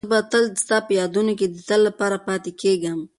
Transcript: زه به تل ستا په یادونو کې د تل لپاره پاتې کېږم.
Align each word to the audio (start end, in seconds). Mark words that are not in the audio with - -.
زه 0.05 0.09
به 0.11 0.19
تل 0.31 0.45
ستا 0.63 0.77
په 0.85 0.91
یادونو 0.99 1.31
کې 1.39 1.47
د 1.49 1.57
تل 1.67 1.81
لپاره 1.87 2.17
پاتې 2.27 2.51
کېږم. 2.61 2.99